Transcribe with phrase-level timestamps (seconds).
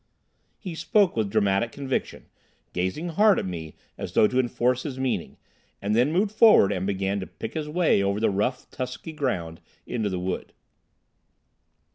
[0.57, 2.25] He spoke with dramatic conviction,
[2.73, 5.37] gazing hard at me as though to enforce his meaning,
[5.79, 9.61] and then moved forward and began to pick his way over the rough, tussocky ground
[9.85, 10.53] into the wood.